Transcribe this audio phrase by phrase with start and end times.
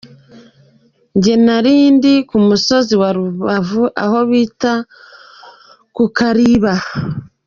[1.15, 4.73] Njye narindi ku musozi wa Rubavu aho bita
[5.95, 6.73] ku Kariba.